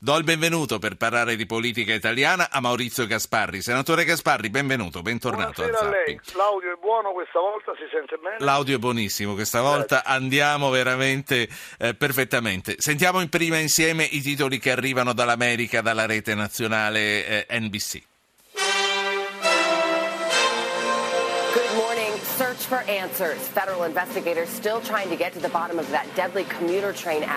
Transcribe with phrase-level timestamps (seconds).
[0.00, 3.60] Do il benvenuto per parlare di politica italiana a Maurizio Gasparri.
[3.60, 6.20] Senatore Gasparri, benvenuto, bentornato Buonasera a, a lei.
[6.34, 8.36] L'audio è buono questa volta, si sente bene?
[8.38, 10.12] L'audio è buonissimo, questa volta Grazie.
[10.12, 11.48] andiamo veramente
[11.80, 12.76] eh, perfettamente.
[12.78, 18.00] Sentiamo in prima insieme i titoli che arrivano dall'America, dalla rete nazionale eh, NBC.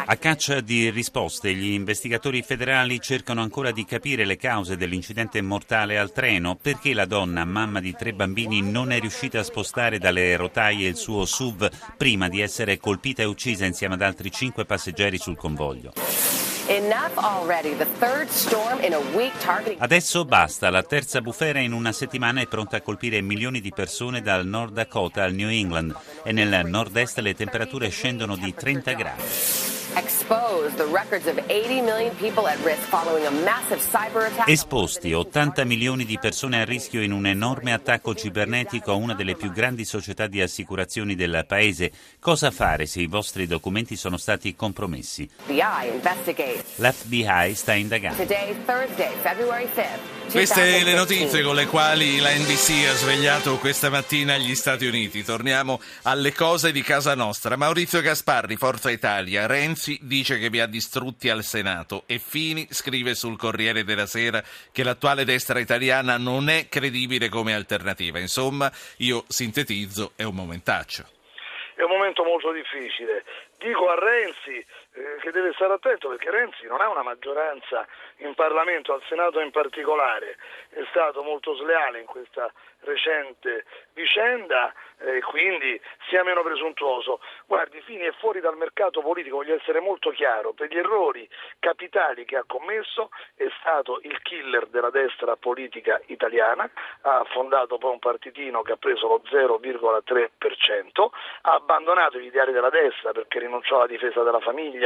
[0.06, 5.98] A caccia di risposte, gli investigatori federali cercano ancora di capire le cause dell'incidente mortale
[5.98, 10.36] al treno, perché la donna, mamma di tre bambini, non è riuscita a spostare dalle
[10.36, 15.18] rotaie il suo SUV prima di essere colpita e uccisa insieme ad altri cinque passeggeri
[15.18, 15.94] sul convoglio.
[19.78, 24.22] Adesso basta, la terza bufera in una settimana è pronta a colpire milioni di persone
[24.22, 25.94] dal Nord Dakota al New England
[26.24, 29.81] e nel nord-est le temperature scendono di 30 gradi.
[34.46, 39.36] Esposti 80 milioni di persone a rischio in un enorme attacco cibernetico a una delle
[39.36, 41.92] più grandi società di assicurazioni del paese.
[42.20, 45.30] Cosa fare se i vostri documenti sono stati compromessi?
[46.76, 48.24] L'FBI sta indagando.
[50.32, 55.26] Queste le notizie con le quali la NBC ha svegliato questa mattina gli Stati Uniti.
[55.26, 57.58] Torniamo alle cose di casa nostra.
[57.58, 59.46] Maurizio Gasparri, Forza Italia.
[59.46, 64.42] Renzi dice che vi ha distrutti al Senato e Fini scrive sul Corriere della Sera
[64.72, 68.18] che l'attuale destra italiana non è credibile come alternativa.
[68.18, 71.04] Insomma, io sintetizzo, è un momentaccio.
[71.76, 73.26] È un momento molto difficile.
[73.58, 78.34] Dico a Renzi eh, che deve stare attento perché Renzi non ha una maggioranza in
[78.34, 80.38] Parlamento, al Senato in particolare,
[80.70, 82.52] è stato molto sleale in questa
[82.82, 85.80] recente vicenda e eh, quindi
[86.10, 87.20] sia meno presuntuoso.
[87.46, 91.28] Guardi, Fini è fuori dal mercato politico, voglio essere molto chiaro, per gli errori
[91.60, 96.70] capitali che ha commesso è stato il killer della destra politica italiana,
[97.02, 101.10] ha fondato poi un partitino che ha preso lo 0,3%,
[101.42, 104.81] ha abbandonato gli ideali della destra perché rinunciò alla difesa della famiglia,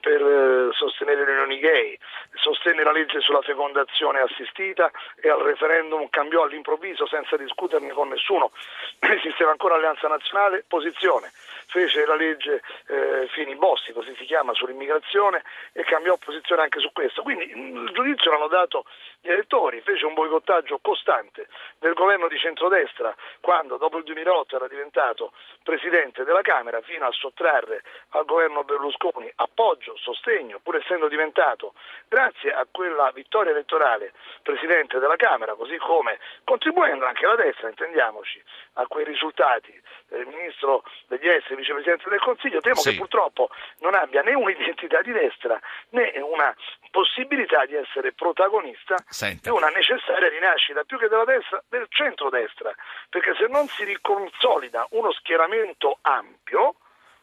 [0.00, 1.98] per eh, sostenere le unioni gay,
[2.34, 4.90] sostenne la legge sulla fecondazione assistita
[5.20, 8.52] e al referendum cambiò all'improvviso senza discuterne con nessuno,
[9.00, 11.30] esisteva ancora Alleanza Nazionale, posizione,
[11.66, 16.90] fece la legge eh, Fini Bossi, così si chiama, sull'immigrazione e cambiò posizione anche su
[16.92, 17.22] questo.
[17.22, 18.84] Quindi mm, il giudizio l'hanno dato
[19.20, 24.68] gli elettori, fece un boicottaggio costante del governo di centrodestra quando dopo il 2008 era
[24.68, 25.32] diventato
[25.62, 31.74] presidente della Camera fino a sottrarre al governo Berlusconi appoggio, sostegno, pur essendo diventato,
[32.08, 34.12] grazie a quella vittoria elettorale,
[34.42, 38.42] presidente della Camera, così come contribuendo anche la destra, intendiamoci,
[38.74, 39.72] a quei risultati
[40.08, 42.90] del ministro degli esteri, vicepresidente del Consiglio, temo sì.
[42.90, 45.58] che purtroppo non abbia né un'identità di destra
[45.90, 46.54] né una
[46.90, 49.48] possibilità di essere protagonista Senta.
[49.48, 52.74] di una necessaria rinascita più che della destra, del centrodestra,
[53.08, 56.74] perché se non si riconsolida uno schieramento ampio,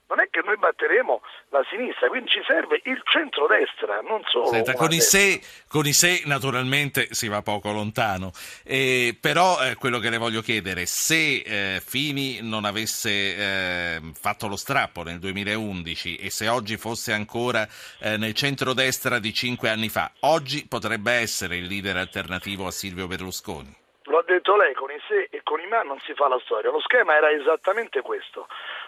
[0.07, 4.47] non è che noi batteremo la sinistra, quindi ci serve il centrodestra, non solo.
[4.47, 8.31] Senta, con, i se, con, i se, naturalmente si va poco lontano,
[8.63, 14.47] eh, però eh, quello che le voglio chiedere, se eh, Fini non avesse eh, fatto
[14.47, 17.68] lo strappo nel 2011 e se oggi fosse ancora
[18.00, 23.07] eh, nel centrodestra di cinque anni fa, oggi potrebbe essere il leader alternativo a Silvio
[23.07, 23.75] Berlusconi?
[24.03, 26.39] Lo ha detto lei, con i se e con i ma non si fa la
[26.45, 26.72] storia.
[26.72, 28.47] Lo schema era esattamente questo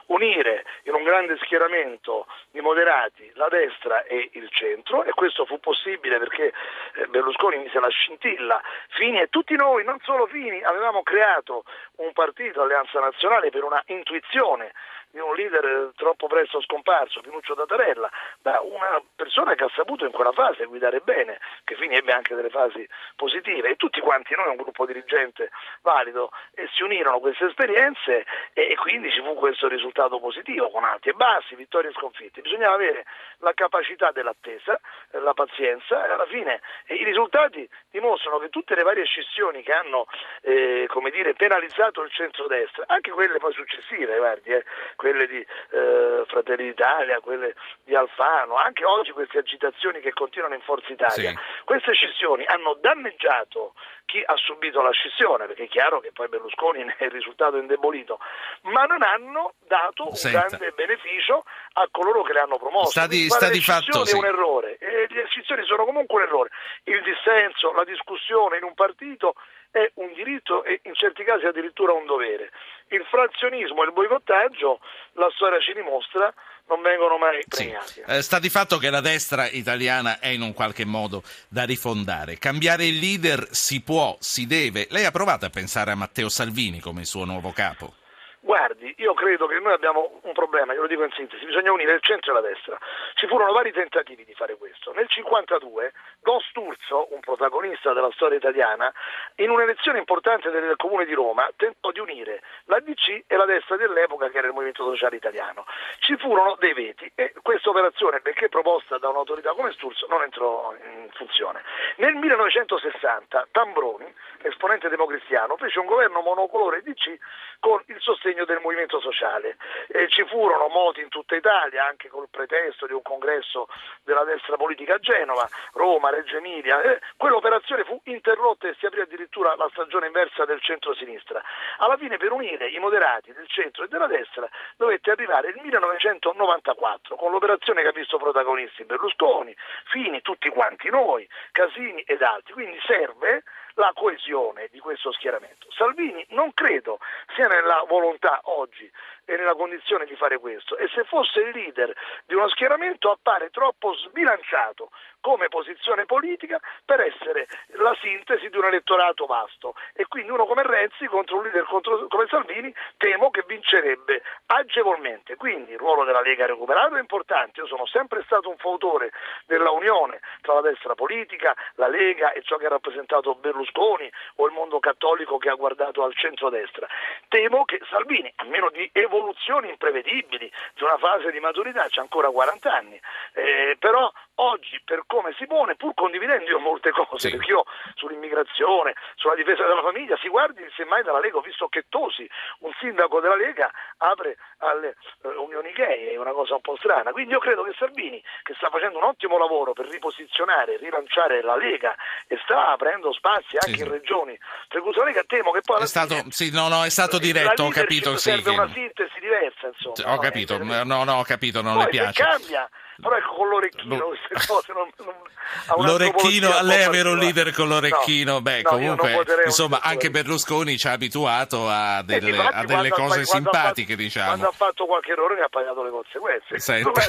[0.09, 5.59] unire in un grande schieramento di moderati la destra e il centro e questo fu
[5.59, 6.53] possibile perché
[6.94, 8.62] eh, Berlusconi mise la scintilla.
[8.90, 11.64] Fini e tutti noi, non solo Fini, avevamo creato
[11.98, 14.74] un partito, Alleanza Nazionale, per una intuizione
[15.12, 18.09] di un leader troppo presto scomparso, Pinuccio Tatarella,
[18.42, 22.36] da una persona che ha saputo in quella fase guidare bene, che Fini ebbe anche
[22.36, 25.50] delle fasi positive e tutti quanti noi, un gruppo dirigente
[25.81, 31.10] valido, e si unirono queste esperienze e quindi ci fu questo risultato positivo con alti
[31.10, 32.42] e bassi, vittorie e sconfitte.
[32.42, 33.06] Bisognava avere
[33.40, 34.80] la capacità dell'attesa,
[35.12, 39.62] eh, la pazienza e alla fine eh, i risultati dimostrano che tutte le varie scissioni
[39.63, 40.06] che hanno
[40.42, 44.63] eh, dire, penalizzato il centrodestra, anche quelle poi successive, guardi, eh,
[44.96, 50.62] quelle di eh, Fratelli d'Italia, quelle di Alfano, anche oggi queste agitazioni che continuano in
[50.62, 51.38] Forza Italia, sì.
[51.66, 53.74] queste scissioni hanno danneggiato
[54.06, 58.19] chi ha subito la scissione, perché è chiaro che poi Berlusconi ne è risultato indebolito,
[58.62, 60.45] ma non hanno dato un Senta.
[60.45, 61.44] grande beneficio
[61.74, 62.91] a coloro che le hanno promosse.
[62.91, 64.15] Sta di, sta di fatto, sì.
[64.15, 66.50] è un errore, e le scissioni sono comunque un errore.
[66.83, 69.36] Il dissenso, la discussione in un partito
[69.71, 72.51] è un diritto e in certi casi addirittura un dovere.
[72.89, 74.80] Il frazionismo e il boicottaggio,
[75.13, 76.33] la storia ci dimostra,
[76.68, 77.94] non vengono mai premiati.
[77.94, 78.03] Sì.
[78.06, 82.38] Eh, sta di fatto che la destra italiana è in un qualche modo da rifondare.
[82.38, 84.88] Cambiare il leader si può, si deve.
[84.89, 87.94] Lei ha provato a pensare a Matteo Salvini come il suo nuovo capo?
[88.41, 92.01] Guardi, io credo che noi abbiamo un problema, glielo dico in sintesi, bisogna unire il
[92.01, 92.77] centro e la destra.
[93.15, 94.94] Ci furono vari tentativi di fare questo.
[94.94, 95.91] Nel 1952
[96.21, 98.94] Don Sturzo, un protagonista della storia italiana,
[99.36, 103.75] in un'elezione importante del Comune di Roma tentò di unire la DC e la destra
[103.75, 105.65] dell'epoca che era il Movimento Sociale Italiano.
[106.00, 110.74] Ci furono dei veti e questa operazione, benché proposta da un'autorità come Sturzo, non entrò
[110.81, 111.62] in funzione.
[111.97, 114.13] Nel 1960 Tambroni,
[114.44, 117.18] esponente democristiano, fece un governo monocolore DC
[117.59, 119.58] con il sostegno del movimento sociale.
[119.88, 123.68] E ci furono moti in tutta Italia, anche col pretesto di un congresso
[124.04, 126.81] della destra politica a Genova, Roma, Reggio Emilia.
[126.81, 131.42] Eh, quell'operazione fu interrotta e si aprì addirittura la stagione inversa del centro-sinistra.
[131.78, 137.16] Alla fine per unire i moderati del centro e della destra dovette arrivare il 1994
[137.16, 139.56] con l'operazione che ha visto protagonisti Berlusconi,
[139.86, 142.54] Fini, tutti quanti noi, Casini ed altri.
[142.54, 143.44] Quindi serve
[143.80, 145.68] la coesione di questo schieramento.
[145.72, 147.00] Salvini non credo
[147.34, 148.92] sia nella volontà oggi
[149.30, 151.94] e nella condizione di fare questo e se fosse il leader
[152.26, 154.90] di uno schieramento appare troppo sbilanciato
[155.22, 160.64] come posizione politica per essere la sintesi di un elettorato vasto e quindi uno come
[160.64, 165.36] Renzi contro un leader contro, come Salvini temo che vincerebbe agevolmente.
[165.36, 169.12] Quindi il ruolo della Lega recuperato è importante, io sono sempre stato un fautore
[169.46, 174.48] della unione tra la destra politica, la Lega e ciò che ha rappresentato Berlusconi o
[174.48, 176.88] il mondo cattolico che ha guardato al centro-destra.
[177.28, 182.30] Temo che Salvini, a meno di evoluzioni imprevedibili, di una fase di maturità, c'è ancora
[182.30, 183.00] 40 anni,
[183.33, 187.36] eh, però oggi per come si pone, pur condividendo io molte cose, sì.
[187.36, 191.86] perché io sull'immigrazione, sulla difesa della famiglia, si guardi semmai dalla Lega, ho visto che
[191.89, 192.27] Tosi,
[192.60, 197.12] un sindaco della Lega, apre alle uh, unioni gay, è una cosa un po' strana.
[197.12, 201.56] Quindi io credo che Salvini, che sta facendo un ottimo lavoro per riposizionare, rilanciare la
[201.56, 201.95] Lega
[202.27, 205.81] e sta aprendo spazi anche sì, in regioni, per cui la Lega temo che poi
[205.81, 208.16] è stato, fine, sì, no, no, è stato diretto, ho capito.
[208.18, 208.92] Serve sì, una che...
[209.19, 210.13] diversa, insomma.
[210.13, 212.21] Ho capito, no, no, ho capito, non poi le piace.
[212.23, 212.69] cambia
[213.00, 217.68] però ecco con l'orecchino queste cose non, non, l'orecchino a lei avere un leader con
[217.68, 218.34] l'orecchino?
[218.34, 222.90] No, beh no, comunque insomma anche Berlusconi ci ha abituato a delle, infatti, a delle
[222.90, 224.28] cose simpatiche fatto, diciamo.
[224.28, 226.60] quando ha fatto qualche errore ne ha pagato le conseguenze.
[226.60, 227.01] Senta,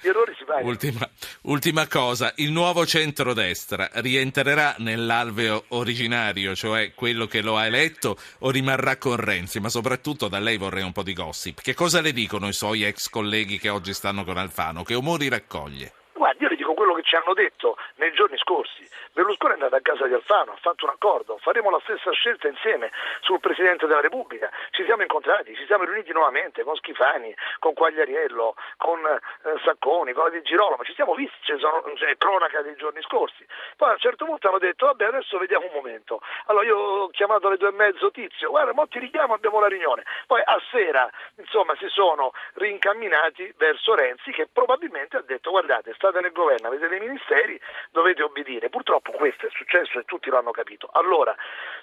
[0.00, 0.66] gli errori si pagano.
[0.66, 1.08] Ultima,
[1.42, 8.50] ultima cosa il nuovo centrodestra rientrerà nell'alveo originario cioè quello che lo ha eletto o
[8.50, 9.60] rimarrà con Renzi?
[9.60, 11.60] Ma soprattutto da lei vorrei un po' di gossip.
[11.60, 14.82] Che cosa le dicono i suoi ex colleghi che oggi stanno con Alfano?
[14.82, 15.92] Che umori raccoglie?
[16.14, 18.88] Guardi, io le dico quello che ci hanno detto nei giorni scorsi.
[19.12, 22.48] Berlusconi è andato a casa di Alfano, ha fatto un accordo, faremo la stessa scelta
[22.48, 22.90] insieme
[23.20, 24.50] sul Presidente della Repubblica.
[24.70, 30.24] Ci siamo incontrati, ci siamo riuniti nuovamente con Schifani, con Quagliariello, con eh, Sacconi, con
[30.24, 31.54] la Di Girolamo, ci siamo visti, c'è,
[31.94, 33.46] c'è cronaca dei giorni scorsi.
[33.76, 36.20] Poi a un certo punto hanno detto, vabbè adesso vediamo un momento.
[36.46, 39.68] Allora io ho chiamato alle due e mezzo Tizio, guarda, mo ti richiamo, abbiamo la
[39.68, 40.02] riunione.
[40.26, 46.20] Poi a sera, insomma, si sono rincamminati verso Renzi che probabilmente ha detto, guardate, state
[46.20, 47.60] nel governo, avete dei ministeri,
[47.90, 48.68] dovete obbedire.
[48.68, 50.88] Purtroppo questo è successo e tutti lo hanno capito.
[50.92, 51.34] Allora,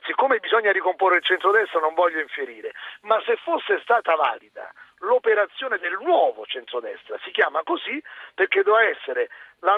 [0.05, 4.71] siccome bisogna ricomporre il centrodestra non voglio infierire, ma se fosse stata valida
[5.01, 8.01] l'operazione del nuovo centrodestra, si chiama così
[8.35, 9.29] perché doveva essere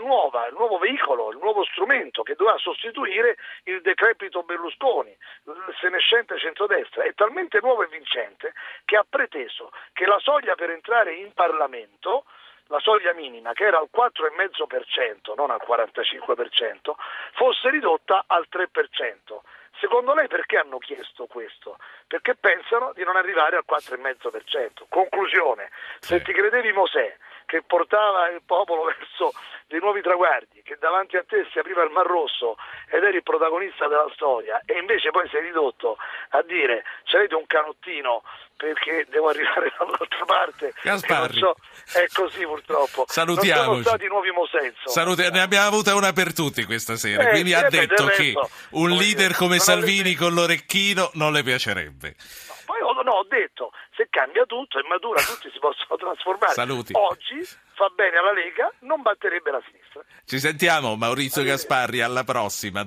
[0.02, 6.38] nuova, il nuovo veicolo, il nuovo strumento che doveva sostituire il decrepito Berlusconi, il senescente
[6.38, 8.54] centrodestra, è talmente nuovo e vincente
[8.86, 12.26] che ha preteso che la soglia per entrare in Parlamento
[12.68, 16.94] la soglia minima, che era al 4,5%, non al 45%,
[17.34, 19.40] fosse ridotta al 3%.
[19.80, 21.78] Secondo lei perché hanno chiesto questo?
[22.08, 24.86] Perché pensano di non arrivare al 4,5%.
[24.88, 29.34] Conclusione, se ti credevi Mosè che portava il popolo verso
[29.68, 32.58] dei nuovi traguardi, che davanti a te si apriva il Mar Rosso
[32.90, 35.98] ed eri il protagonista della storia e invece poi sei ridotto
[36.30, 38.22] a dire c'avete un canottino
[38.56, 40.74] perché devo arrivare dall'altra parte.
[40.82, 41.40] Gasparri.
[41.40, 41.56] So,
[41.94, 43.06] è così purtroppo.
[43.08, 43.64] Salutiamo.
[43.64, 44.90] sono stati nuovi Mosenso.
[44.90, 47.28] Saluti- ne abbiamo avuta una per tutti questa sera.
[47.28, 48.34] Eh, quindi ha detto che
[48.72, 52.16] un leader come Salvini con l'orecchino non le piacerebbe.
[52.63, 52.63] No,
[52.94, 56.54] poi no, ho detto se cambia tutto e matura tutti si possono trasformare.
[56.54, 56.94] Saluti.
[56.96, 60.02] Oggi fa bene alla Lega, non batterebbe la sinistra.
[60.26, 62.82] Ci sentiamo Maurizio Gasparri, alla prossima.